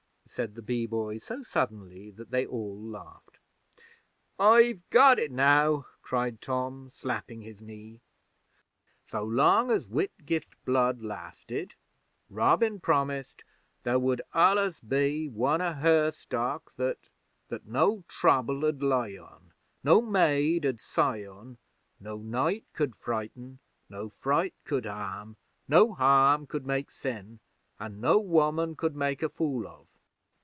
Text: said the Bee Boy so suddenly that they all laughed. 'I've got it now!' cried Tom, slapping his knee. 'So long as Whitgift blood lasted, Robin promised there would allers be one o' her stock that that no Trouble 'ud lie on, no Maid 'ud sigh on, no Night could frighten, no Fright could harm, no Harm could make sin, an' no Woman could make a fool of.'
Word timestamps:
said 0.33 0.55
the 0.55 0.61
Bee 0.61 0.85
Boy 0.85 1.17
so 1.17 1.43
suddenly 1.43 2.09
that 2.09 2.31
they 2.31 2.45
all 2.47 2.79
laughed. 2.81 3.37
'I've 4.39 4.79
got 4.89 5.19
it 5.19 5.29
now!' 5.29 5.85
cried 6.01 6.39
Tom, 6.39 6.89
slapping 6.89 7.41
his 7.41 7.61
knee. 7.61 7.99
'So 9.07 9.25
long 9.25 9.69
as 9.71 9.87
Whitgift 9.89 10.55
blood 10.63 11.01
lasted, 11.01 11.75
Robin 12.29 12.79
promised 12.79 13.43
there 13.83 13.99
would 13.99 14.21
allers 14.33 14.79
be 14.79 15.27
one 15.27 15.61
o' 15.61 15.73
her 15.73 16.11
stock 16.11 16.73
that 16.77 17.09
that 17.49 17.65
no 17.67 18.05
Trouble 18.07 18.63
'ud 18.63 18.81
lie 18.81 19.17
on, 19.17 19.51
no 19.83 20.01
Maid 20.01 20.65
'ud 20.65 20.79
sigh 20.79 21.25
on, 21.25 21.57
no 21.99 22.15
Night 22.15 22.63
could 22.71 22.95
frighten, 22.95 23.59
no 23.89 24.07
Fright 24.07 24.53
could 24.63 24.85
harm, 24.85 25.35
no 25.67 25.91
Harm 25.93 26.47
could 26.47 26.65
make 26.65 26.89
sin, 26.89 27.41
an' 27.81 27.99
no 27.99 28.17
Woman 28.17 28.77
could 28.77 28.95
make 28.95 29.21
a 29.21 29.27
fool 29.27 29.67
of.' 29.67 29.87